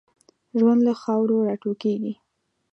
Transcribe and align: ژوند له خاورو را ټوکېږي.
ژوند 0.59 0.81
له 0.87 0.93
خاورو 1.01 1.37
را 1.47 1.55
ټوکېږي. 1.61 2.13